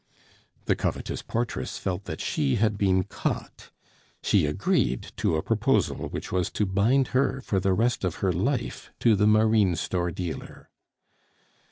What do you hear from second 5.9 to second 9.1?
which was to bind her for the rest of her life